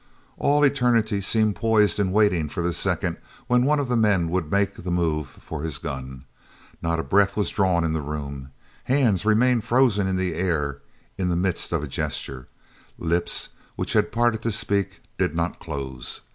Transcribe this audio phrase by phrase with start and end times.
[0.39, 4.49] All eternity seemed poised and waiting for the second when one of the men would
[4.49, 6.25] make the move for his gun.
[6.81, 8.49] Not a breath was drawn in the room.
[8.85, 10.81] Hands remained frozen in air
[11.19, 12.47] in the midst of a gesture.
[12.97, 16.21] Lips which had parted to speak did not close.